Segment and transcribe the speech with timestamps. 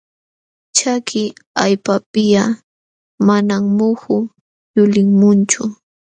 [0.77, 1.23] Chaki
[1.63, 2.43] allpapiqa
[3.27, 4.15] manam muhu
[4.75, 5.61] yulimunchu.